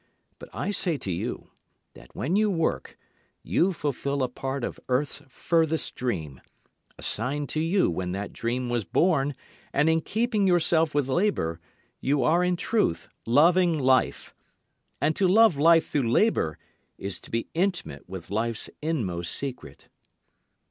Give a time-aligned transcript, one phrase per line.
[0.39, 1.51] But I say to you
[1.93, 2.97] that when you work
[3.43, 6.41] you fulfil a part of earth's furthest dream,
[6.97, 9.35] assigned to you when that dream was born,
[9.71, 11.59] And in keeping yourself with labour
[11.99, 14.33] you are in truth loving life,
[14.99, 16.57] And to love life through labour
[16.97, 19.87] is to be intimate with life's inmost secret.